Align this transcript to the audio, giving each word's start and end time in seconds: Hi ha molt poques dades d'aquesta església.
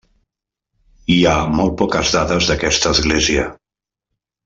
Hi 1.15 1.17
ha 1.31 1.35
molt 1.59 1.77
poques 1.83 2.15
dades 2.17 2.51
d'aquesta 2.53 2.95
església. 2.97 3.45